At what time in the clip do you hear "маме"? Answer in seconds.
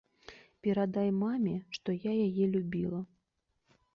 1.23-1.53